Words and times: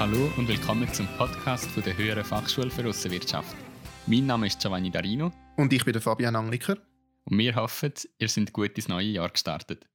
Hallo 0.00 0.32
und 0.38 0.48
willkommen 0.48 0.90
zum 0.94 1.06
Podcast 1.18 1.66
von 1.72 1.82
der 1.82 1.94
Höheren 1.94 2.24
Fachschule 2.24 2.70
für 2.70 2.88
Aussenwirtschaft. 2.88 3.54
Mein 4.06 4.24
Name 4.24 4.46
ist 4.46 4.58
Giovanni 4.58 4.90
Darino. 4.90 5.30
Und 5.58 5.74
ich 5.74 5.84
bin 5.84 5.92
der 5.92 6.00
Fabian 6.00 6.36
Angliker. 6.36 6.78
Und 7.24 7.36
wir 7.36 7.54
hoffen, 7.54 7.92
ihr 8.18 8.28
seid 8.30 8.50
gut 8.54 8.74
ins 8.76 8.88
neue 8.88 9.08
Jahr 9.08 9.28
gestartet. 9.28 9.86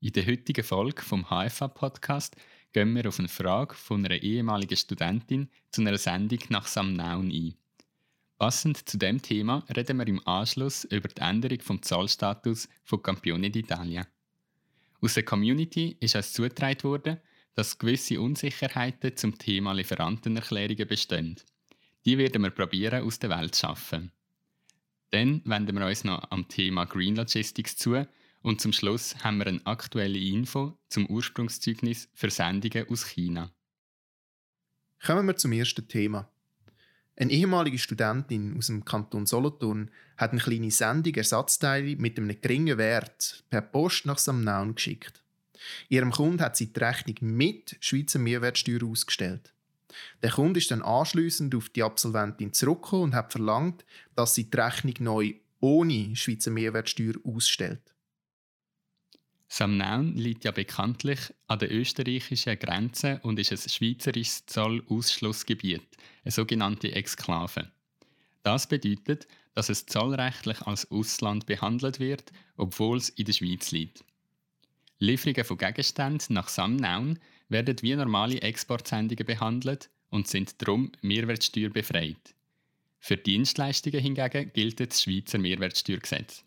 In 0.00 0.12
der 0.12 0.24
heutigen 0.28 0.62
Folge 0.62 1.02
vom 1.02 1.26
HFA-Podcast 1.28 2.36
gehen 2.72 2.94
wir 2.94 3.08
auf 3.08 3.18
eine 3.18 3.26
Frage 3.26 3.74
von 3.74 4.04
einer 4.04 4.22
ehemaligen 4.22 4.76
Studentin 4.76 5.48
zu 5.72 5.80
einer 5.80 5.98
Sendung 5.98 6.38
nach 6.50 6.68
Samnaun 6.68 7.32
ein. 7.32 7.54
Passend 8.38 8.88
zu 8.88 8.96
dem 8.96 9.20
Thema 9.20 9.64
reden 9.74 9.96
wir 9.96 10.06
im 10.06 10.24
Anschluss 10.24 10.84
über 10.84 11.08
die 11.08 11.20
Änderung 11.20 11.60
vom 11.62 11.82
Zollstatus 11.82 12.68
von 12.84 13.02
Campione 13.02 13.48
d'Italia. 13.48 14.06
Aus 15.00 15.14
der 15.14 15.24
Community 15.24 15.96
ist 15.98 16.14
uns 16.14 16.32
zugetragen 16.32 16.84
worden, 16.84 17.18
dass 17.54 17.78
gewisse 17.78 18.20
Unsicherheiten 18.20 19.16
zum 19.16 19.38
Thema 19.38 19.72
Lieferantenerklärungen 19.72 20.88
bestehen. 20.88 21.36
Die 22.04 22.18
werden 22.18 22.42
wir 22.42 22.50
probieren 22.50 23.04
aus 23.04 23.18
der 23.18 23.30
Welt 23.30 23.54
zu 23.54 23.66
schaffen. 23.66 24.10
Dann 25.10 25.42
wenden 25.44 25.78
wir 25.78 25.86
uns 25.86 26.04
noch 26.04 26.30
am 26.30 26.48
Thema 26.48 26.86
Green 26.86 27.16
Logistics 27.16 27.76
zu 27.76 28.06
und 28.42 28.60
zum 28.60 28.72
Schluss 28.72 29.22
haben 29.22 29.38
wir 29.38 29.46
eine 29.46 29.64
aktuelle 29.66 30.18
Info 30.18 30.76
zum 30.88 31.06
Ursprungszeugnis 31.06 32.08
für 32.14 32.30
Sendungen 32.30 32.88
aus 32.88 33.06
China. 33.06 33.52
Kommen 35.04 35.26
wir 35.26 35.36
zum 35.36 35.52
ersten 35.52 35.86
Thema. 35.86 36.28
Eine 37.16 37.32
ehemalige 37.32 37.78
Studentin 37.78 38.56
aus 38.56 38.68
dem 38.68 38.84
Kanton 38.84 39.26
Solothurn 39.26 39.90
hat 40.16 40.32
eine 40.32 40.40
kleine 40.40 40.70
Sendung 40.70 41.14
Ersatzteile 41.14 41.96
mit 41.96 42.18
einem 42.18 42.40
geringen 42.40 42.78
Wert 42.78 43.44
per 43.50 43.60
Post 43.60 44.06
nach 44.06 44.18
Samnaun 44.18 44.74
geschickt. 44.74 45.21
Ihrem 45.88 46.10
Kunden 46.10 46.40
hat 46.40 46.56
sie 46.56 46.72
die 46.72 46.80
Rechnung 46.80 47.16
mit 47.20 47.76
Schweizer 47.80 48.18
Mehrwertsteuer 48.18 48.82
ausgestellt. 48.84 49.52
Der 50.22 50.30
Kunde 50.30 50.58
ist 50.58 50.70
dann 50.70 50.82
anschließend 50.82 51.54
auf 51.54 51.68
die 51.68 51.82
Absolventin 51.82 52.52
zurückgekommen 52.52 53.04
und 53.04 53.14
hat 53.14 53.32
verlangt, 53.32 53.84
dass 54.14 54.34
sie 54.34 54.50
die 54.50 54.56
Rechnung 54.56 54.94
neu 55.00 55.34
ohne 55.60 56.16
Schweizer 56.16 56.50
Mehrwertsteuer 56.50 57.14
ausstellt. 57.24 57.82
Samnaun 59.48 60.16
liegt 60.16 60.44
ja 60.44 60.50
bekanntlich 60.50 61.20
an 61.46 61.58
der 61.58 61.70
österreichischen 61.70 62.58
Grenze 62.58 63.20
und 63.22 63.38
ist 63.38 63.52
ein 63.52 63.58
schweizerisches 63.58 64.46
Zollausschlussgebiet, 64.46 65.82
eine 66.24 66.32
sogenannte 66.32 66.92
Exklave. 66.92 67.70
Das 68.42 68.66
bedeutet, 68.66 69.28
dass 69.54 69.68
es 69.68 69.84
zollrechtlich 69.84 70.62
als 70.62 70.90
Ausland 70.90 71.44
behandelt 71.44 72.00
wird, 72.00 72.32
obwohl 72.56 72.96
es 72.96 73.10
in 73.10 73.26
der 73.26 73.34
Schweiz 73.34 73.70
liegt. 73.72 74.04
Lieferungen 75.02 75.44
von 75.44 75.58
Gegenständen 75.58 76.34
nach 76.34 76.46
Samnaun 76.46 77.18
werden 77.48 77.76
wie 77.82 77.96
normale 77.96 78.40
Exportsendungen 78.40 79.26
behandelt 79.26 79.90
und 80.10 80.28
sind 80.28 80.62
darum 80.62 80.92
mehrwertsteuerbefreit. 81.00 82.36
Für 83.00 83.16
Dienstleistungen 83.16 83.98
hingegen 83.98 84.52
gilt 84.52 84.78
das 84.78 85.02
Schweizer 85.02 85.38
Mehrwertsteuergesetz. 85.38 86.44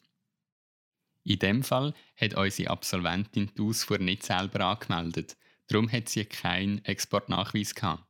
In 1.26 1.40
dem 1.40 1.64
Fall 1.64 1.94
hat 2.16 2.36
unsere 2.36 2.70
Absolventin 2.70 3.52
die 3.58 3.62
Ausfuhr 3.62 3.98
nicht 3.98 4.24
selber 4.24 4.62
angemeldet, 4.62 5.36
darum 5.68 5.92
hat 5.92 6.08
sie 6.08 6.24
keinen 6.24 6.84
Exportnachweis 6.86 7.76
gehabt. 7.76 8.06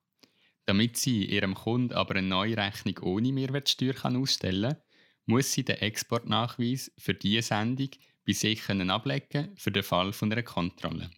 Damit 0.68 0.98
sie 0.98 1.26
ihrem 1.26 1.56
Kunden 1.56 1.96
aber 1.96 2.18
eine 2.18 2.28
neue 2.28 2.56
Rechnung 2.56 3.00
ohne 3.02 3.32
Mehrwertsteuer 3.32 3.96
ausstellen 4.06 4.74
kann, 4.74 4.82
muss 5.26 5.54
sie 5.54 5.66
den 5.66 5.78
Exportnachweis 5.78 6.92
für 7.00 7.16
diese 7.16 7.42
Sendung 7.48 7.90
bei 8.26 8.34
sich 8.34 8.70
ablegen 8.70 9.56
für 9.58 9.72
den 9.72 9.84
Fall 9.84 10.14
von 10.14 10.32
einer 10.32 10.44
Kontrolle. 10.44 11.12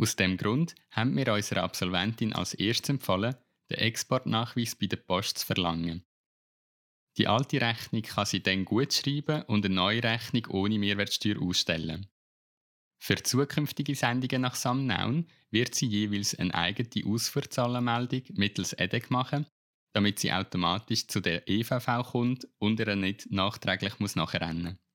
Aus 0.00 0.16
dem 0.16 0.36
Grund 0.36 0.74
haben 0.90 1.16
wir 1.16 1.32
unserer 1.32 1.64
Absolventin 1.64 2.32
als 2.32 2.54
erstes 2.54 2.90
empfohlen, 2.90 3.34
den 3.70 3.78
Exportnachweis 3.78 4.76
bei 4.76 4.86
der 4.86 4.96
Post 4.96 5.38
zu 5.38 5.46
verlangen. 5.46 6.04
Die 7.16 7.26
alte 7.26 7.60
Rechnung 7.60 8.02
kann 8.02 8.26
sie 8.26 8.40
dann 8.40 8.64
gut 8.64 8.92
schreiben 8.92 9.42
und 9.42 9.64
eine 9.64 9.74
neue 9.74 10.02
Rechnung 10.02 10.46
ohne 10.50 10.78
Mehrwertsteuer 10.78 11.42
ausstellen. 11.42 12.06
Für 13.00 13.16
zukünftige 13.16 13.94
Sendungen 13.94 14.42
nach 14.42 14.54
Samnaun 14.54 15.26
wird 15.50 15.74
sie 15.74 15.86
jeweils 15.86 16.34
eine 16.36 16.54
eigene 16.54 17.06
Ausfuhrzahlenmeldung 17.06 18.22
mittels 18.34 18.72
EDEC 18.72 19.10
machen, 19.10 19.46
damit 19.94 20.20
sie 20.20 20.32
automatisch 20.32 21.08
zu 21.08 21.20
der 21.20 21.48
EVV 21.48 22.02
kommt 22.10 22.48
und 22.58 22.78
ihr 22.78 22.94
nicht 22.94 23.30
nachträglich 23.30 23.98
muss 23.98 24.16
nachrennen 24.16 24.62
muss. 24.62 24.87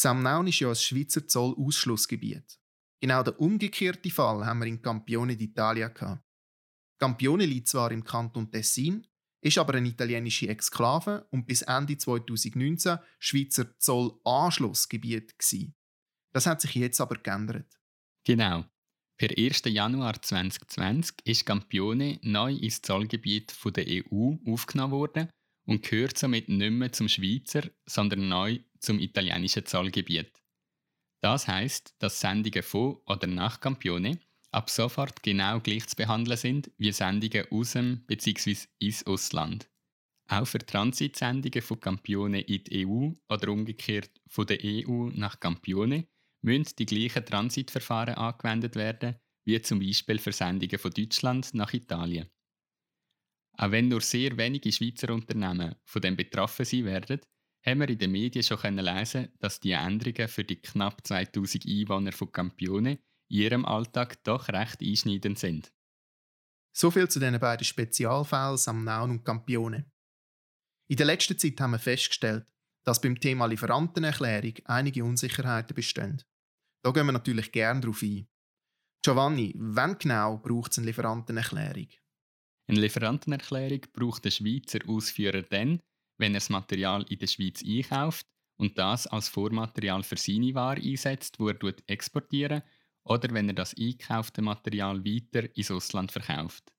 Samnaun 0.00 0.46
ist 0.46 0.60
ja 0.60 0.68
ein 0.68 0.76
Schweizer 0.76 1.26
Zollausschlussgebiet. 1.26 2.60
Genau 3.00 3.24
der 3.24 3.40
umgekehrte 3.40 4.10
Fall 4.10 4.46
haben 4.46 4.60
wir 4.60 4.66
in 4.66 4.80
Campione 4.80 5.32
d'Italia. 5.32 6.20
Campione 7.00 7.44
liegt 7.44 7.66
zwar 7.66 7.90
im 7.90 8.04
Kanton 8.04 8.48
Tessin, 8.48 9.04
ist 9.40 9.58
aber 9.58 9.74
eine 9.74 9.88
italienische 9.88 10.46
Exklave 10.46 11.26
und 11.32 11.46
bis 11.46 11.62
Ende 11.62 11.98
2019 11.98 12.98
Schweizer 13.18 13.76
Zollanschlussgebiet. 13.80 15.34
Das 16.32 16.46
hat 16.46 16.60
sich 16.60 16.76
jetzt 16.76 17.00
aber 17.00 17.16
geändert. 17.16 17.80
Genau. 18.24 18.66
Per 19.16 19.36
1. 19.36 19.62
Januar 19.64 20.22
2020 20.22 21.16
ist 21.24 21.44
Campione 21.44 22.20
neu 22.22 22.52
ins 22.52 22.82
Zollgebiet 22.82 23.52
der 23.74 23.84
EU 23.88 24.36
aufgenommen 24.46 24.92
worden 24.92 25.28
und 25.66 25.82
gehört 25.82 26.16
somit 26.16 26.48
nicht 26.48 26.70
mehr 26.70 26.92
zum 26.92 27.08
Schweizer, 27.08 27.68
sondern 27.84 28.28
neu 28.28 28.60
zum 28.80 28.98
italienischen 28.98 29.66
Zollgebiet. 29.66 30.42
Das 31.20 31.48
heißt, 31.48 31.94
dass 31.98 32.20
Sendungen 32.20 32.62
von 32.62 32.98
oder 33.06 33.26
nach 33.26 33.60
Campione 33.60 34.20
ab 34.50 34.70
sofort 34.70 35.22
genau 35.22 35.60
gleich 35.60 35.86
zu 35.86 35.96
behandeln 35.96 36.36
sind 36.36 36.70
wie 36.78 36.92
Sendungen 36.92 37.46
aus 37.50 37.72
dem 37.72 38.04
bzw. 38.06 38.56
ins 38.78 39.06
Ausland. 39.06 39.68
Auch 40.30 40.46
für 40.46 40.58
Transitsendungen 40.58 41.62
von 41.62 41.80
Campione 41.80 42.42
in 42.42 42.64
die 42.64 42.86
EU 42.86 43.10
oder 43.28 43.48
umgekehrt 43.48 44.10
von 44.26 44.46
der 44.46 44.58
EU 44.62 45.10
nach 45.14 45.40
Campione 45.40 46.06
müssen 46.42 46.76
die 46.78 46.86
gleichen 46.86 47.24
Transitverfahren 47.24 48.14
angewendet 48.14 48.76
werden, 48.76 49.16
wie 49.44 49.60
zum 49.62 49.80
Beispiel 49.80 50.18
für 50.18 50.32
Sendungen 50.32 50.78
von 50.78 50.90
Deutschland 50.90 51.54
nach 51.54 51.72
Italien. 51.72 52.28
Auch 53.56 53.70
wenn 53.70 53.88
nur 53.88 54.02
sehr 54.02 54.36
wenige 54.36 54.70
Schweizer 54.70 55.12
Unternehmen 55.12 55.74
von 55.84 56.02
dem 56.02 56.14
betroffen 56.14 56.64
sein 56.64 56.84
werden, 56.84 57.20
haben 57.68 57.80
wir 57.80 57.88
in 57.88 57.98
den 57.98 58.12
Medien 58.12 58.42
schon 58.42 58.76
lesen 58.76 59.28
dass 59.38 59.60
die 59.60 59.72
Änderungen 59.72 60.28
für 60.28 60.44
die 60.44 60.60
knapp 60.60 61.06
2000 61.06 61.66
Einwohner 61.66 62.12
von 62.12 62.32
Campione 62.32 62.98
in 63.28 63.38
ihrem 63.40 63.64
Alltag 63.64 64.22
doch 64.24 64.48
recht 64.48 64.80
einschneidend 64.80 65.38
sind. 65.38 65.72
So 66.72 66.90
viel 66.90 67.08
zu 67.08 67.18
den 67.18 67.38
beiden 67.38 67.64
Spezialfällen 67.64 68.56
Samnaun 68.56 69.10
und 69.10 69.24
Campione. 69.24 69.90
In 70.88 70.96
der 70.96 71.06
letzten 71.06 71.38
Zeit 71.38 71.60
haben 71.60 71.72
wir 71.72 71.78
festgestellt, 71.78 72.46
dass 72.84 73.00
beim 73.00 73.20
Thema 73.20 73.46
Lieferantenerklärung 73.46 74.54
einige 74.64 75.04
Unsicherheiten 75.04 75.74
bestehen. 75.74 76.22
Da 76.82 76.90
gehen 76.92 77.06
wir 77.06 77.12
natürlich 77.12 77.52
gerne 77.52 77.80
darauf 77.80 78.02
ein. 78.02 78.28
Giovanni, 79.02 79.54
wann 79.58 79.98
genau 79.98 80.38
braucht 80.38 80.72
es 80.72 80.78
eine 80.78 80.86
Lieferantenerklärung? 80.86 81.88
Eine 82.68 82.80
Lieferantenerklärung 82.80 83.80
braucht 83.92 84.24
der 84.24 84.30
Schweizer 84.30 84.78
Ausführer 84.86 85.42
dann, 85.42 85.80
wenn 86.18 86.34
er 86.34 86.40
das 86.40 86.50
Material 86.50 87.04
in 87.08 87.18
der 87.18 87.26
Schweiz 87.26 87.62
einkauft 87.64 88.26
und 88.56 88.76
das 88.76 89.06
als 89.06 89.28
Vormaterial 89.28 90.02
für 90.02 90.16
seine 90.16 90.54
Ware 90.54 90.80
einsetzt, 90.80 91.38
wo 91.38 91.48
er 91.48 91.56
exportieren 91.86 92.62
oder 93.04 93.32
wenn 93.32 93.48
er 93.48 93.54
das 93.54 93.74
eingekaufte 93.76 94.42
Material 94.42 95.04
weiter 95.04 95.48
ins 95.56 95.70
Ausland 95.70 96.12
verkauft. 96.12 96.72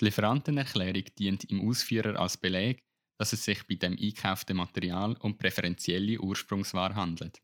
Die 0.00 0.06
Lieferantenerklärung 0.06 1.04
dient 1.18 1.44
im 1.44 1.68
Ausführer 1.68 2.18
als 2.18 2.36
Beleg, 2.36 2.84
dass 3.18 3.32
es 3.32 3.44
sich 3.44 3.66
bei 3.66 3.74
dem 3.74 3.92
eingekauften 3.92 4.56
Material 4.56 5.16
um 5.20 5.36
präferentielle 5.36 6.20
Ursprungsware 6.20 6.94
handelt. 6.94 7.42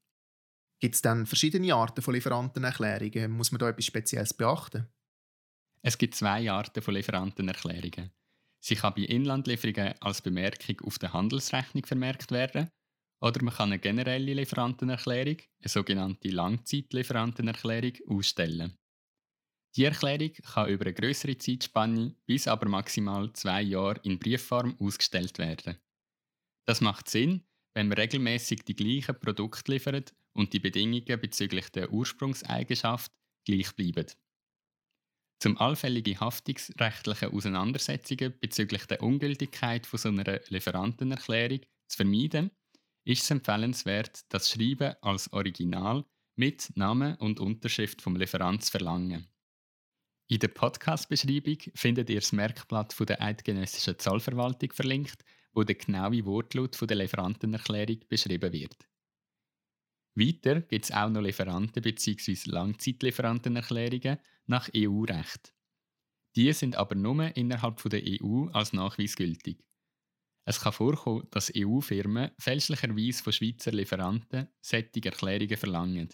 Gibt 0.80 0.94
es 0.94 1.02
dann 1.02 1.26
verschiedene 1.26 1.74
Arten 1.74 2.02
von 2.02 2.14
Lieferantenerklärungen? 2.14 3.30
Muss 3.30 3.50
man 3.50 3.58
da 3.58 3.68
etwas 3.68 3.86
Spezielles 3.86 4.34
beachten? 4.34 4.86
Es 5.82 5.98
gibt 5.98 6.14
zwei 6.14 6.50
Arten 6.50 6.82
von 6.82 6.94
Lieferantenerklärungen. 6.94 8.10
Sie 8.66 8.74
kann 8.74 8.94
bei 8.94 9.02
Inlandlieferungen 9.02 9.94
als 10.00 10.20
Bemerkung 10.22 10.80
auf 10.80 10.98
der 10.98 11.12
Handelsrechnung 11.12 11.86
vermerkt 11.86 12.32
werden 12.32 12.68
oder 13.22 13.40
man 13.44 13.54
kann 13.54 13.70
eine 13.70 13.78
generelle 13.78 14.34
Lieferantenerklärung, 14.34 15.36
eine 15.60 15.68
sogenannte 15.68 16.30
Langzeitlieferantenerklärung, 16.30 17.92
ausstellen. 18.08 18.76
Die 19.76 19.84
Erklärung 19.84 20.32
kann 20.32 20.68
über 20.68 20.86
eine 20.86 20.94
größere 20.94 21.38
Zeitspanne 21.38 22.16
bis 22.26 22.48
aber 22.48 22.68
maximal 22.68 23.32
zwei 23.34 23.62
Jahre 23.62 24.00
in 24.02 24.18
Briefform 24.18 24.74
ausgestellt 24.80 25.38
werden. 25.38 25.76
Das 26.66 26.80
macht 26.80 27.08
Sinn, 27.08 27.46
wenn 27.72 27.86
man 27.86 27.98
regelmäßig 27.98 28.64
die 28.64 28.74
gleichen 28.74 29.20
Produkte 29.20 29.70
liefert 29.70 30.12
und 30.32 30.52
die 30.52 30.58
Bedingungen 30.58 31.20
bezüglich 31.20 31.68
der 31.70 31.92
Ursprungseigenschaft 31.92 33.12
gleich 33.44 33.76
bleiben. 33.76 34.06
Zum 35.38 35.58
allfällige 35.58 36.18
haftungsrechtliche 36.18 37.32
Auseinandersetzungen 37.32 38.34
bezüglich 38.40 38.86
der 38.86 39.02
Ungültigkeit 39.02 39.86
von 39.86 39.98
so 39.98 40.08
einer 40.08 40.40
Lieferantenerklärung 40.48 41.60
zu 41.88 41.96
vermeiden, 41.96 42.50
ist 43.04 43.22
es 43.22 43.30
empfehlenswert, 43.30 44.24
das 44.30 44.50
Schreiben 44.50 44.94
als 45.02 45.32
Original 45.32 46.04
mit 46.36 46.76
Name 46.76 47.16
und 47.18 47.38
Unterschrift 47.38 48.02
vom 48.02 48.16
Lieferant 48.16 48.64
zu 48.64 48.70
verlangen. 48.70 49.28
In 50.28 50.40
der 50.40 50.48
Podcast-Beschreibung 50.48 51.58
findet 51.74 52.10
ihr 52.10 52.20
das 52.20 52.32
Merkblatt 52.32 52.92
von 52.92 53.06
der 53.06 53.22
Eidgenössischen 53.22 53.98
Zollverwaltung 53.98 54.72
verlinkt, 54.72 55.24
wo 55.52 55.62
der 55.62 55.76
genaue 55.76 56.24
Wortlaut 56.24 56.78
der 56.80 56.96
Lieferantenerklärung 56.96 58.00
beschrieben 58.08 58.52
wird. 58.52 58.76
Weiter 60.16 60.62
gibt 60.62 60.86
es 60.86 60.92
auch 60.92 61.10
noch 61.10 61.20
Lieferanten- 61.20 61.82
bzw. 61.82 62.50
Langzeitlieferantenerklärungen 62.50 64.18
nach 64.46 64.70
EU-Recht. 64.74 65.54
Die 66.36 66.52
sind 66.52 66.76
aber 66.76 66.94
nur 66.94 67.36
innerhalb 67.36 67.82
der 67.90 68.02
EU 68.04 68.46
als 68.48 68.72
Nachweis 68.72 69.16
gültig. 69.16 69.62
Es 70.46 70.60
kann 70.60 70.72
vorkommen, 70.72 71.26
dass 71.30 71.52
EU-Firmen 71.54 72.30
fälschlicherweise 72.38 73.22
von 73.22 73.32
Schweizer 73.32 73.72
Lieferanten 73.72 74.48
solche 74.60 75.04
Erklärungen 75.04 75.56
verlangen. 75.56 76.08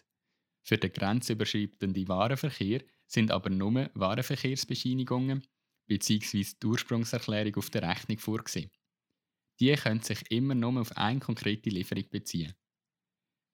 Für 0.64 0.78
den 0.78 0.93
grenzüberschreitenden 0.93 2.08
Warenverkehr 2.08 2.82
sind 3.06 3.31
aber 3.31 3.50
nur 3.50 3.90
Warenverkehrsbescheinigungen 3.94 5.43
bzw. 5.87 6.44
die 6.62 6.66
Ursprungserklärung 6.66 7.56
auf 7.56 7.70
der 7.70 7.82
Rechnung 7.82 8.19
vorgesehen. 8.19 8.70
Die 9.60 9.75
können 9.75 10.02
sich 10.02 10.22
immer 10.31 10.55
nur 10.55 10.81
auf 10.81 10.96
eine 10.96 11.20
konkrete 11.20 11.70
Lieferung 11.70 12.08
beziehen. 12.10 12.55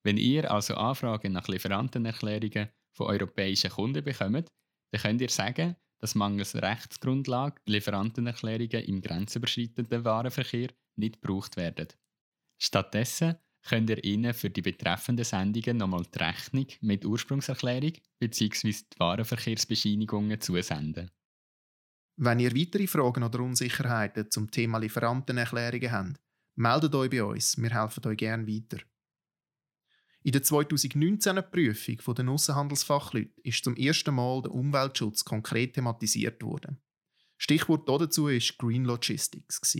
Wenn 0.05 0.17
ihr 0.17 0.51
also 0.51 0.75
Anfragen 0.75 1.33
nach 1.33 1.49
Lieferantenerklärungen 1.49 2.69
von 2.95 3.07
europäischen 3.09 3.71
Kunden 3.71 4.05
bekommt, 4.05 4.49
dann 4.93 5.03
könnt 5.03 5.21
ihr 5.21 5.29
sagen, 5.29 5.77
dass 6.01 6.15
mangels 6.15 6.55
Rechtsgrundlage 6.55 7.61
Lieferantenerklärungen 7.67 8.85
im 8.85 9.01
grenzüberschreitenden 9.01 10.05
Warenverkehr 10.05 10.69
nicht 10.97 11.21
gebraucht 11.21 11.57
werden. 11.57 11.89
Stattdessen 12.61 13.37
könnt 13.63 13.91
ihr 13.91 14.03
ihnen 14.05 14.35
für 14.35 14.51
die 14.51 14.63
betreffenden 14.63 15.25
Sendungen 15.25 15.77
nochmal 15.77 16.05
die 16.05 16.19
Rechnung 16.19 16.67
mit 16.81 17.05
Ursprungserklärung 17.05 17.93
bzw. 18.19 18.73
die 18.73 18.99
Warenverkehrsbescheinigungen 18.99 20.41
zusenden. 20.41 21.11
Wenn 22.21 22.41
ihr 22.41 22.55
weitere 22.55 22.87
Fragen 22.87 23.23
oder 23.23 23.41
Unsicherheiten 23.41 24.31
zum 24.31 24.51
Thema 24.51 24.79
Lieferantenerklärungen 24.79 25.93
habt, 25.93 26.21
meldet 26.57 26.95
euch 26.95 27.11
bei 27.11 27.23
uns, 27.23 27.57
wir 27.59 27.71
helfen 27.71 28.07
euch 28.07 28.17
gerne 28.17 28.47
weiter. 28.47 28.79
In 30.29 30.33
der 30.33 30.43
2019er 30.43 31.41
Prüfung 31.41 32.15
der 32.15 32.29
Aussenhandelsfachleute 32.29 33.41
ist 33.45 33.65
zum 33.65 33.75
ersten 33.77 34.15
Mal 34.15 34.43
der 34.43 34.53
Umweltschutz 34.53 35.25
konkret 35.25 35.73
thematisiert 35.73 36.43
worden. 36.43 36.83
Stichwort 37.39 37.89
dazu 37.89 38.27
war 38.27 38.39
Green 38.59 38.85
Logistics. 38.85 39.75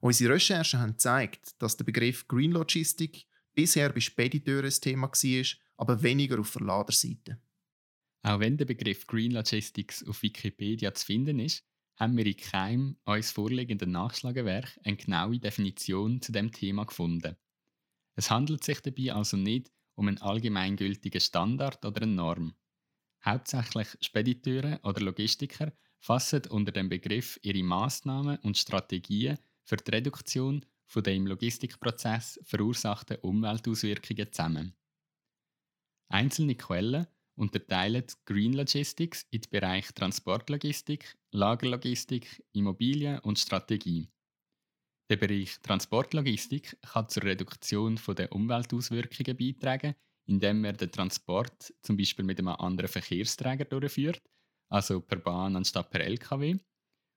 Unsere 0.00 0.34
Recherchen 0.34 0.80
haben 0.80 0.90
gezeigt, 0.90 1.54
dass 1.58 1.74
der 1.78 1.84
Begriff 1.84 2.28
Green 2.28 2.52
Logistik 2.52 3.24
bisher 3.54 3.88
bei 3.88 4.00
Spediteuren 4.00 4.66
ein 4.66 4.80
Thema 4.82 5.08
war, 5.08 5.46
aber 5.78 6.02
weniger 6.02 6.38
auf 6.38 6.52
der 6.52 6.66
Laderseite. 6.66 7.40
Auch 8.20 8.40
wenn 8.40 8.58
der 8.58 8.66
Begriff 8.66 9.06
Green 9.06 9.30
Logistics 9.30 10.06
auf 10.06 10.22
Wikipedia 10.22 10.92
zu 10.92 11.06
finden 11.06 11.38
ist, 11.38 11.64
haben 11.96 12.14
wir 12.14 12.26
in 12.26 12.36
keinem 12.36 12.98
uns 13.06 13.30
vorliegenden 13.30 13.92
Nachschlagewerk 13.92 14.78
eine 14.84 14.98
genaue 14.98 15.38
Definition 15.38 16.20
zu 16.20 16.30
dem 16.30 16.52
Thema 16.52 16.84
gefunden. 16.84 17.38
Es 18.20 18.30
handelt 18.30 18.62
sich 18.62 18.82
dabei 18.82 19.14
also 19.14 19.38
nicht 19.38 19.72
um 19.94 20.06
einen 20.06 20.20
allgemeingültigen 20.20 21.22
Standard 21.22 21.82
oder 21.86 22.02
eine 22.02 22.12
Norm. 22.12 22.54
Hauptsächlich 23.24 23.88
Spediteure 24.02 24.78
oder 24.82 25.00
Logistiker 25.00 25.72
fassen 26.00 26.42
unter 26.50 26.70
dem 26.70 26.90
Begriff 26.90 27.40
ihre 27.40 27.62
Maßnahmen 27.62 28.36
und 28.40 28.58
Strategien 28.58 29.38
für 29.64 29.78
die 29.78 29.90
Reduktion 29.90 30.66
von 30.84 31.02
den 31.02 31.16
im 31.16 31.28
Logistikprozess 31.28 32.38
verursachten 32.42 33.16
Umweltauswirkungen 33.22 34.30
zusammen. 34.30 34.76
Einzelne 36.10 36.56
Quellen 36.56 37.06
unterteilen 37.36 38.04
Green 38.26 38.52
Logistics 38.52 39.22
in 39.30 39.40
den 39.40 39.50
Bereich 39.50 39.92
Transportlogistik, 39.92 41.16
Lagerlogistik, 41.30 42.44
Immobilien 42.52 43.20
und 43.20 43.38
Strategie. 43.38 44.10
Der 45.10 45.16
Bereich 45.16 45.60
Transportlogistik 45.62 46.78
kann 46.82 47.08
zur 47.08 47.24
Reduktion 47.24 47.98
der 48.16 48.30
Umweltauswirkungen 48.30 49.36
beitragen, 49.36 49.96
indem 50.26 50.64
er 50.64 50.72
den 50.74 50.92
Transport 50.92 51.74
zum 51.82 51.96
Beispiel 51.96 52.24
mit 52.24 52.38
einem 52.38 52.50
anderen 52.50 52.88
Verkehrsträger 52.88 53.64
durchführt, 53.64 54.22
also 54.68 55.00
per 55.00 55.18
Bahn 55.18 55.56
anstatt 55.56 55.90
per 55.90 56.02
LKW, 56.02 56.58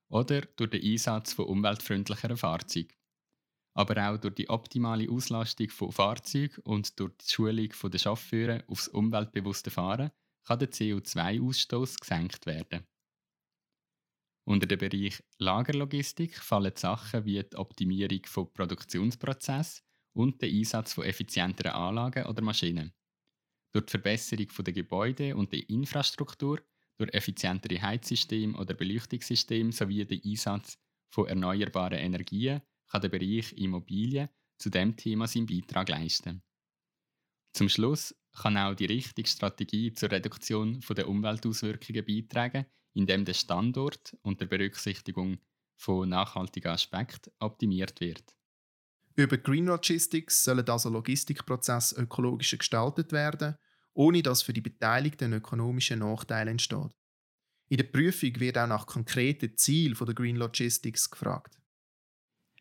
oder 0.10 0.42
durch 0.42 0.72
den 0.72 0.84
Einsatz 0.84 1.34
von 1.34 1.45
umweltfreundlicheren 1.45 2.36
Fahrzeugen. 2.36 2.95
Aber 3.75 4.10
auch 4.10 4.18
durch 4.18 4.36
die 4.36 4.50
optimale 4.50 5.07
Auslastung 5.12 5.69
von 5.69 5.92
Fahrzeugen 5.92 6.63
und 6.63 7.00
durch 7.00 7.13
die 7.18 7.30
Schulung 7.30 7.69
der 7.92 8.00
Chauffeure 8.00 8.63
aufs 8.68 8.88
umweltbewusste 8.88 9.69
Fahren 9.69 10.10
kann 10.46 10.57
der 10.57 10.72
CO2-Ausstoß 10.72 12.00
gesenkt 12.00 12.48
werden. 12.48 12.88
Unter 14.45 14.68
den 14.68 14.78
Bereich 14.78 15.24
Lagerlogistik 15.38 16.38
fallen 16.38 16.75
Sachen 16.75 17.25
wie 17.25 17.42
die 17.42 17.56
Optimierung 17.56 18.25
von 18.25 18.51
Produktionsprozessen 18.51 19.86
und 20.13 20.42
der 20.42 20.50
Einsatz 20.50 20.94
von 20.94 21.06
effizienteren 21.06 21.72
Anlagen 21.72 22.25
oder 22.25 22.42
Maschinen. 22.42 22.94
Durch 23.72 23.86
die 23.86 23.92
Verbesserung 23.92 24.48
der 24.60 24.74
Gebäude 24.74 25.36
und 25.36 25.51
der 25.54 25.68
Infrastruktur, 25.69 26.62
durch 26.98 27.13
effizientere 27.13 27.81
Heizsysteme 27.81 28.57
oder 28.57 28.74
Beleuchtungssysteme 28.74 29.72
sowie 29.72 30.06
den 30.06 30.22
Einsatz 30.24 30.78
von 31.10 31.28
erneuerbaren 31.28 32.00
Energien 32.00 32.62
kann 32.88 33.01
der 33.01 33.10
Bereich 33.10 33.54
Immobilien 33.54 34.30
zu 34.57 34.69
dem 34.69 34.96
Thema 34.96 35.25
seinen 35.25 35.48
Beitrag 35.48 35.89
leisten. 35.89 36.44
Zum 37.54 37.69
Schluss 37.69 38.16
kann 38.36 38.57
auch 38.57 38.75
die 38.75 38.86
richtige 38.86 39.30
Strategie 39.30 39.94
zur 39.94 40.12
Reduktion 40.12 40.80
der 40.89 41.07
Umweltauswirkungen 41.07 42.06
beitragen, 42.06 42.66
indem 42.94 43.25
der 43.25 43.34
Standort 43.34 44.16
unter 44.22 44.45
Berücksichtigung 44.45 45.40
von 45.75 46.10
nachhaltigen 46.10 46.72
Aspekten 46.72 47.31
optimiert 47.40 48.00
wird. 48.00 48.24
Über 49.16 49.38
Green 49.38 49.66
Logistics 49.66 50.44
sollen 50.44 50.68
also 50.68 50.90
Logistikprozesse 50.90 51.95
ökologischer 52.01 52.57
gestaltet 52.57 53.12
werden, 53.12 53.56
ohne 53.94 54.24
dass 54.24 54.42
für 54.42 54.54
die 54.54 54.62
Beteiligten 54.62 55.34
ökonomische 55.34 55.95
Nachteile 55.95 56.51
entstehen. 56.51 56.94
In 57.69 57.78
der 57.78 57.84
Prüfung 57.84 58.40
wird 58.40 58.57
auch 58.57 58.68
nach 58.68 58.88
konkreten 58.88 59.56
Zielen 59.56 59.96
der 59.96 60.16
Green 60.16 60.36
Logistics 60.36 61.10
gefragt. 61.10 61.57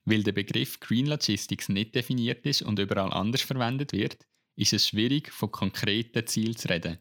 Weil 0.04 0.22
der 0.22 0.32
Begriff 0.32 0.80
Green 0.80 1.06
Logistics 1.06 1.68
nicht 1.68 1.94
definiert 1.94 2.44
ist 2.44 2.62
und 2.62 2.78
überall 2.78 3.12
anders 3.12 3.42
verwendet 3.42 3.92
wird, 3.92 4.18
ist 4.56 4.72
es 4.72 4.88
schwierig, 4.88 5.30
von 5.30 5.50
konkreten 5.50 6.26
Zielen 6.26 6.56
zu 6.56 6.68
reden. 6.68 6.98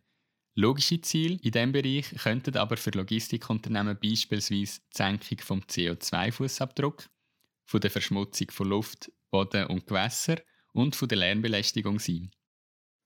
Logische 0.56 1.02
Ziele 1.02 1.40
in 1.42 1.52
diesem 1.52 1.72
Bereich 1.72 2.10
könnten 2.22 2.58
aber 2.58 2.76
für 2.76 2.92
Logistikunternehmen 2.92 3.98
beispielsweise 4.02 4.82
die 4.82 4.96
Senkung 4.98 5.38
vom 5.40 5.60
CO2-Fußabdruck, 5.62 7.08
von 7.66 7.80
der 7.80 7.92
Verschmutzung 7.92 8.52
von 8.52 8.68
Luft, 8.68 9.12
Boden 9.30 9.68
und 9.68 9.88
Gewässer 9.88 10.42
und 10.74 10.96
von 10.96 11.08
der 11.08 11.20
Lärmbelästigung 11.20 12.00
sein. 12.00 12.32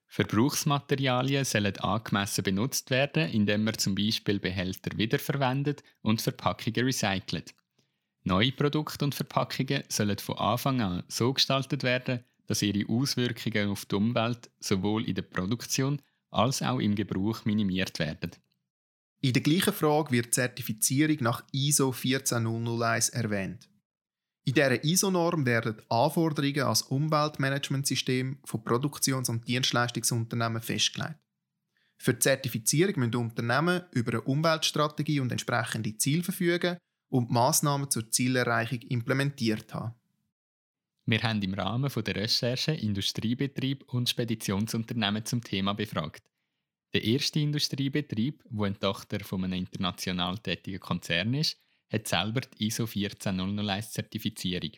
Verbrauchsmaterialien 0.08 1.46
sollen 1.46 1.78
angemessen 1.78 2.44
benutzt 2.44 2.90
werden, 2.90 3.30
indem 3.30 3.64
man 3.64 3.78
zum 3.78 3.96
Beispiel 3.96 4.40
Behälter 4.40 4.98
wiederverwendet 4.98 5.84
und 6.02 6.22
Verpackungen 6.22 6.86
recycelt. 6.86 7.54
Neue 8.24 8.54
Produkte 8.54 9.06
und 9.06 9.14
Verpackungen 9.14 9.84
sollen 9.90 10.18
von 10.18 10.38
Anfang 10.38 10.82
an 10.82 11.04
so 11.10 11.32
gestaltet 11.34 11.84
werden, 11.84 12.24
dass 12.48 12.64
ihre 12.64 12.90
Auswirkungen 12.90 13.70
auf 13.70 13.86
die 13.86 13.96
Umwelt 13.96 14.50
sowohl 14.60 15.08
in 15.08 15.16
der 15.16 15.24
Produktion 15.24 16.02
als 16.36 16.62
auch 16.62 16.80
im 16.80 16.96
Gebrauch 16.96 17.46
minimiert 17.46 18.00
werden. 18.00 18.32
In 19.22 19.34
der 19.34 19.42
gleichen 19.42 19.74
Frage 19.74 20.12
wird 20.12 20.34
Zertifizierung 20.34 21.18
nach 21.22 21.44
ISO 21.52 21.92
14001 21.92 23.10
erwähnt. 23.10 23.70
In 24.44 24.54
dieser 24.54 24.84
ISO-Norm 24.84 25.46
werden 25.48 25.82
Anforderungen 25.90 26.62
als 26.62 26.84
Umweltmanagementsystem 26.84 28.38
von 28.46 28.64
Produktions- 28.64 29.30
und 29.30 29.48
Dienstleistungsunternehmen 29.48 30.62
festgelegt. 30.62 31.16
Für 31.98 32.14
die 32.14 32.20
Zertifizierung 32.20 33.00
müssen 33.00 33.16
Unternehmen 33.16 33.82
über 33.92 34.12
eine 34.12 34.22
Umweltstrategie 34.22 35.20
und 35.20 35.32
entsprechende 35.32 35.98
Ziele 35.98 36.22
verfügen 36.22 36.78
und 37.10 37.32
Maßnahmen 37.32 37.90
zur 37.90 38.12
Zielerreichung 38.12 38.82
implementiert 38.82 39.74
haben. 39.74 39.96
Wir 41.08 41.22
haben 41.22 41.42
im 41.44 41.54
Rahmen 41.54 41.92
der 41.96 42.16
Recherche 42.16 42.72
Industriebetrieb 42.72 43.84
und 43.94 44.10
Speditionsunternehmen 44.10 45.24
zum 45.24 45.44
Thema 45.44 45.74
befragt. 45.74 46.24
Der 46.96 47.04
erste 47.04 47.40
Industriebetrieb, 47.40 48.44
der 48.50 48.66
eine 48.66 48.80
Tochter 48.80 49.20
von 49.20 49.44
einem 49.44 49.60
international 49.60 50.40
tätigen 50.40 50.80
Konzern 50.80 51.36
ist, 51.36 51.62
hat 51.92 52.08
selber 52.08 52.42
die 52.42 52.68
ISO 52.68 52.88
14001 52.88 53.92
Zertifizierung. 53.92 54.72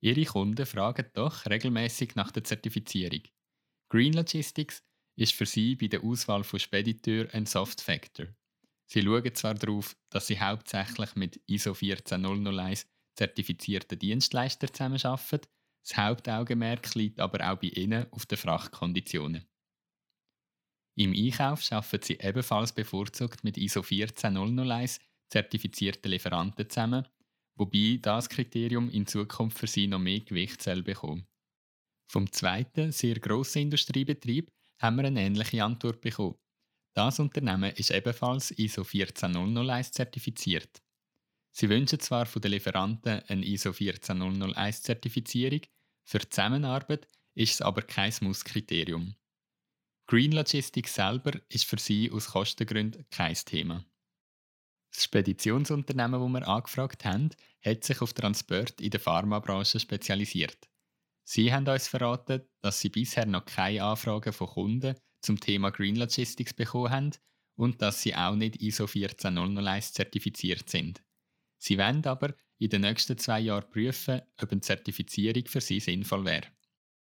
Ihre 0.00 0.24
Kunden 0.24 0.66
fragen 0.66 1.06
doch 1.14 1.46
regelmäßig 1.46 2.14
nach 2.14 2.30
der 2.32 2.44
Zertifizierung. 2.44 3.22
Green 3.88 4.12
Logistics 4.12 4.82
ist 5.16 5.32
für 5.32 5.46
sie 5.46 5.76
bei 5.76 5.86
der 5.86 6.04
Auswahl 6.04 6.44
von 6.44 6.58
Spediteur 6.58 7.32
ein 7.32 7.46
Soft 7.46 7.80
Factor. 7.80 8.26
Sie 8.86 9.00
schauen 9.00 9.34
zwar 9.34 9.54
darauf, 9.54 9.96
dass 10.10 10.26
sie 10.26 10.40
hauptsächlich 10.40 11.14
mit 11.14 11.40
ISO 11.46 11.72
14001 11.72 12.86
zertifizierten 13.14 13.98
Dienstleistern 13.98 14.72
zusammenarbeiten. 14.72 15.46
Das 15.82 15.96
Hauptaugenmerk 15.96 16.94
liegt 16.94 17.20
aber 17.20 17.50
auch 17.50 17.58
bei 17.58 17.68
ihnen 17.68 18.10
auf 18.12 18.26
den 18.26 18.38
Frachtkonditionen. 18.38 19.44
Im 20.94 21.12
Einkauf 21.12 21.70
arbeiten 21.72 22.02
sie 22.04 22.18
ebenfalls 22.20 22.72
bevorzugt 22.72 23.44
mit 23.44 23.56
ISO 23.56 23.82
14001 23.82 25.00
zertifizierten 25.30 26.10
Lieferanten 26.10 26.68
zusammen, 26.68 27.08
wobei 27.56 27.98
das 28.00 28.28
Kriterium 28.28 28.90
in 28.90 29.06
Zukunft 29.06 29.58
für 29.58 29.66
sie 29.66 29.86
noch 29.86 29.98
mehr 29.98 30.20
Gewicht 30.20 30.62
soll. 30.62 30.84
Vom 32.10 32.30
zweiten, 32.30 32.92
sehr 32.92 33.14
grossen 33.14 33.62
Industriebetrieb 33.62 34.52
haben 34.78 34.96
wir 34.96 35.04
eine 35.04 35.22
ähnliche 35.22 35.64
Antwort 35.64 36.02
bekommen. 36.02 36.36
Das 36.94 37.18
Unternehmen 37.18 37.72
ist 37.74 37.90
ebenfalls 37.90 38.50
ISO 38.50 38.84
14001 38.84 39.92
zertifiziert. 39.92 40.81
Sie 41.54 41.68
wünschen 41.68 42.00
zwar 42.00 42.26
von 42.26 42.40
den 42.40 42.52
Lieferanten 42.52 43.20
eine 43.28 43.44
ISO 43.44 43.72
14001 43.72 44.82
Zertifizierung, 44.82 45.60
für 46.04 46.18
die 46.18 46.28
Zusammenarbeit 46.28 47.06
ist 47.34 47.54
es 47.54 47.62
aber 47.62 47.82
kein 47.82 48.12
Muss-Kriterium. 48.20 49.14
Green 50.06 50.32
Logistics 50.32 50.94
selber 50.94 51.32
ist 51.48 51.64
für 51.64 51.78
sie 51.78 52.10
aus 52.10 52.28
Kostengründen 52.28 53.06
kein 53.10 53.34
Thema. 53.34 53.84
Das 54.92 55.04
Speditionsunternehmen, 55.04 56.20
das 56.20 56.42
wir 56.42 56.48
angefragt 56.48 57.04
haben, 57.04 57.30
hat 57.64 57.84
sich 57.84 58.00
auf 58.02 58.12
Transport 58.12 58.80
in 58.80 58.90
der 58.90 59.00
Pharmabranche 59.00 59.80
spezialisiert. 59.80 60.68
Sie 61.24 61.52
haben 61.52 61.68
uns 61.68 61.88
verraten, 61.88 62.42
dass 62.60 62.80
sie 62.80 62.88
bisher 62.88 63.24
noch 63.26 63.44
keine 63.44 63.84
Anfragen 63.84 64.32
von 64.32 64.48
Kunden 64.48 64.96
zum 65.22 65.38
Thema 65.38 65.70
Green 65.70 65.96
Logistics 65.96 66.52
bekommen 66.52 66.90
haben 66.90 67.10
und 67.56 67.80
dass 67.80 68.02
sie 68.02 68.14
auch 68.14 68.34
nicht 68.34 68.60
ISO 68.60 68.86
14001 68.86 69.92
zertifiziert 69.92 70.68
sind. 70.68 71.02
Sie 71.62 71.78
wollen 71.78 72.04
aber 72.06 72.34
in 72.58 72.70
den 72.70 72.80
nächsten 72.80 73.16
zwei 73.18 73.38
Jahren 73.38 73.70
prüfen, 73.70 74.20
ob 74.40 74.50
eine 74.50 74.60
Zertifizierung 74.60 75.46
für 75.46 75.60
sie 75.60 75.78
sinnvoll 75.78 76.24
wäre. 76.24 76.48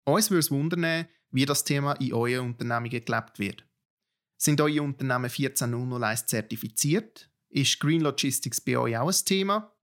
Uns 0.03 0.29
würde 0.29 0.41
es 0.41 0.51
wundern, 0.51 1.07
wie 1.31 1.47
das 1.47 1.63
Thema 1.63 1.93
in 1.93 2.13
euren 2.13 2.51
Unternehmungen 2.51 3.03
gelebt 3.03 3.39
wird. 3.39 3.65
Sind 4.37 4.61
eure 4.61 4.83
Unternehmen 4.83 5.31
14001 5.31 6.27
zertifiziert? 6.27 7.31
Ist 7.49 7.79
Green 7.79 8.01
Logistics 8.01 8.61
bei 8.61 8.77
euch 8.77 8.95
auch 8.95 9.07
ein 9.07 9.25
Thema? 9.25 9.75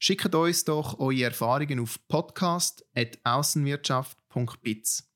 Schickt 0.00 0.34
uns 0.34 0.64
doch 0.64 0.98
eure 0.98 1.22
Erfahrungen 1.22 1.78
auf 1.78 2.04
podcast.aussenwirtschaft.biz. 2.08 5.08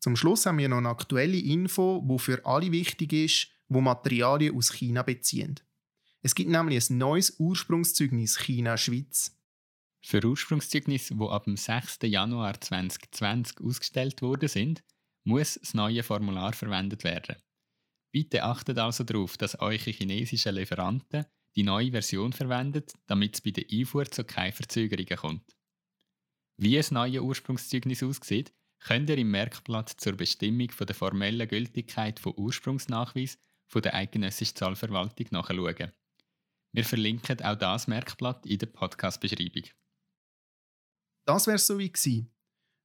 Zum 0.00 0.16
Schluss 0.16 0.46
haben 0.46 0.58
wir 0.58 0.68
noch 0.68 0.78
eine 0.78 0.88
aktuelle 0.88 1.38
Info, 1.38 2.04
die 2.04 2.18
für 2.18 2.44
alle 2.44 2.72
wichtig 2.72 3.12
ist, 3.12 3.46
wo 3.68 3.80
Materialien 3.80 4.56
aus 4.56 4.72
China 4.72 5.04
beziehen. 5.04 5.60
Es 6.24 6.34
gibt 6.34 6.48
nämlich 6.48 6.88
ein 6.88 6.96
neues 6.96 7.38
Ursprungszeugnis 7.38 8.38
China-Schweiz. 8.38 9.38
Für 10.02 10.24
Ursprungszeugnisse, 10.24 11.14
die 11.14 11.22
ab 11.22 11.44
dem 11.44 11.58
6. 11.58 11.98
Januar 12.04 12.58
2020 12.58 13.60
ausgestellt 13.60 14.22
worden 14.22 14.48
sind, 14.48 14.82
muss 15.24 15.58
das 15.60 15.74
neue 15.74 16.02
Formular 16.02 16.54
verwendet 16.54 17.04
werden. 17.04 17.36
Bitte 18.10 18.42
achtet 18.42 18.78
also 18.78 19.04
darauf, 19.04 19.36
dass 19.36 19.60
eure 19.60 19.90
chinesischen 19.90 20.54
Lieferanten 20.54 21.26
die 21.56 21.62
neue 21.62 21.90
Version 21.90 22.32
verwendet, 22.32 22.94
damit 23.06 23.34
es 23.34 23.40
bei 23.42 23.50
der 23.50 23.66
Einfuhr 23.70 24.06
zu 24.06 24.24
keinen 24.24 24.54
Verzögerungen 24.54 25.18
kommt. 25.18 25.54
Wie 26.56 26.76
das 26.76 26.90
neue 26.90 27.22
Ursprungszeugnis 27.22 28.02
aussieht, 28.02 28.54
könnt 28.80 29.10
ihr 29.10 29.18
im 29.18 29.30
Merkblatt 29.30 29.90
zur 29.90 30.14
Bestimmung 30.14 30.70
von 30.70 30.86
der 30.86 30.96
formellen 30.96 31.46
Gültigkeit 31.46 32.18
von 32.18 32.32
Ursprungsnachweis 32.34 33.36
von 33.66 33.82
der 33.82 33.94
Eidgenössischen 33.94 34.56
Zollverwaltung 34.56 35.26
nachschauen. 35.30 35.92
Wir 36.74 36.84
verlinken 36.84 37.40
auch 37.40 37.54
das 37.54 37.86
Merkblatt 37.86 38.44
in 38.46 38.58
der 38.58 38.66
Podcast-Beschreibung. 38.66 39.62
Das 41.24 41.46
wäre 41.46 41.56
so 41.56 41.78
wie 41.78 41.88
gewesen. 41.88 42.34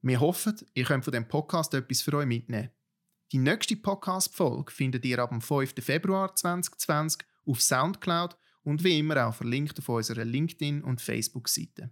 Wir 0.04 0.20
hoffen, 0.20 0.56
ihr 0.76 0.84
könnt 0.84 1.06
von 1.06 1.12
dem 1.12 1.28
Podcast 1.28 1.74
etwas 1.74 2.04
für 2.04 2.14
euch 2.14 2.28
mitnehmen. 2.28 2.70
Die 3.32 3.40
nächste 3.40 3.76
Podcast-Folge 3.76 4.72
findet 4.72 5.06
ihr 5.06 5.18
ab 5.18 5.32
dem 5.32 5.42
5. 5.42 5.74
Februar 5.80 6.36
2020 6.36 7.26
auf 7.48 7.64
Soundcloud 7.64 8.38
und 8.62 8.84
wie 8.84 9.00
immer 9.00 9.26
auch 9.26 9.34
verlinkt 9.34 9.80
auf 9.80 9.90
unserer 9.90 10.24
LinkedIn- 10.24 10.84
und 10.84 11.02
Facebook-Seite. 11.02 11.90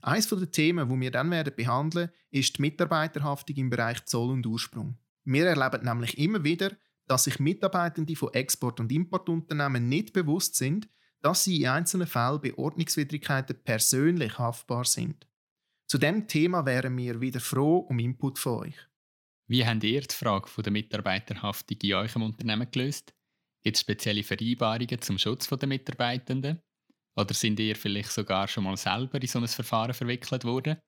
Eines 0.00 0.28
der 0.28 0.50
Themen, 0.50 0.88
die 0.88 1.00
wir 1.02 1.10
dann 1.10 1.30
werden 1.30 1.52
behandeln, 1.54 2.10
ist 2.30 2.56
die 2.56 2.62
Mitarbeiterhaftung 2.62 3.56
im 3.56 3.68
Bereich 3.68 4.02
Zoll 4.06 4.30
und 4.30 4.46
Ursprung. 4.46 4.96
Wir 5.24 5.44
erleben 5.44 5.84
nämlich 5.84 6.16
immer 6.16 6.42
wieder, 6.42 6.74
dass 7.06 7.24
sich 7.24 7.38
Mitarbeitende 7.38 8.16
von 8.16 8.32
Export- 8.32 8.80
und 8.80 8.90
Importunternehmen 8.90 9.90
nicht 9.90 10.14
bewusst 10.14 10.54
sind, 10.54 10.88
dass 11.22 11.44
sie 11.44 11.62
in 11.62 11.68
einzelnen 11.68 12.06
Fällen 12.06 12.40
bei 12.40 12.54
Ordnungswidrigkeiten 12.54 13.56
persönlich 13.64 14.38
haftbar 14.38 14.84
sind. 14.84 15.26
Zu 15.86 15.98
dem 15.98 16.26
Thema 16.26 16.66
wären 16.66 16.96
wir 16.96 17.20
wieder 17.20 17.40
froh 17.40 17.78
um 17.78 17.98
Input 17.98 18.38
von 18.38 18.66
euch. 18.66 18.76
Wie 19.46 19.66
habt 19.66 19.84
ihr 19.84 20.00
die 20.00 20.14
Frage 20.14 20.48
der 20.62 20.72
Mitarbeiterhaftung 20.72 21.76
in 21.82 21.94
eurem 21.94 22.22
Unternehmen 22.22 22.70
gelöst? 22.70 23.14
Gibt 23.62 23.76
es 23.76 23.82
spezielle 23.82 24.24
Vereinbarungen 24.24 25.00
zum 25.00 25.18
Schutz 25.18 25.46
der 25.46 25.68
Mitarbeitenden? 25.68 26.60
Oder 27.14 27.34
sind 27.34 27.60
ihr 27.60 27.76
vielleicht 27.76 28.10
sogar 28.10 28.48
schon 28.48 28.64
mal 28.64 28.76
selber 28.76 29.20
in 29.20 29.28
so 29.28 29.38
ein 29.38 29.46
Verfahren 29.46 29.94
verwickelt 29.94 30.44
worden? 30.44 30.78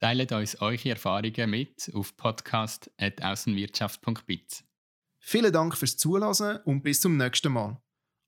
Teilt 0.00 0.32
uns 0.32 0.60
eure 0.60 0.90
Erfahrungen 0.90 1.50
mit 1.50 1.90
auf 1.94 2.16
podcast.aussenwirtschaft.biz. 2.16 4.64
Vielen 5.18 5.52
Dank 5.52 5.76
fürs 5.76 5.96
Zuhören 5.96 6.58
und 6.64 6.82
bis 6.82 7.00
zum 7.00 7.16
nächsten 7.16 7.52
Mal. 7.52 7.80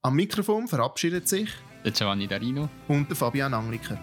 Am 0.06 0.14
Mikrofon 0.14 0.68
verabschiedet 0.68 1.26
sich 1.26 1.50
der 1.84 1.90
Giovanni 1.90 2.28
Darino 2.28 2.68
und 2.86 3.08
der 3.08 3.16
Fabian 3.16 3.52
Angliker. 3.52 3.98